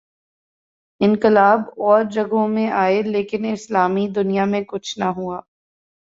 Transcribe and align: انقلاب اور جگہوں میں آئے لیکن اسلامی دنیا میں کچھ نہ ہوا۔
انقلاب 1.01 1.59
اور 1.81 2.03
جگہوں 2.11 2.47
میں 2.47 2.67
آئے 2.71 3.01
لیکن 3.01 3.45
اسلامی 3.45 4.07
دنیا 4.07 4.45
میں 4.45 4.61
کچھ 4.67 4.97
نہ 4.99 5.05
ہوا۔ 5.17 5.39